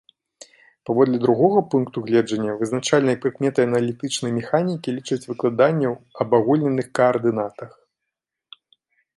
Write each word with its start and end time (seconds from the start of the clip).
Паводле 0.87 1.17
другога 1.25 1.59
пункту 1.73 1.97
гледжання, 2.07 2.55
вызначальнай 2.61 3.17
прыкметай 3.25 3.63
аналітычнай 3.69 4.31
механікі 4.39 4.97
лічаць 4.97 5.21
выкладанне 5.33 5.87
ў 5.93 6.27
абагульненых 6.27 6.87
каардынатах. 7.01 7.71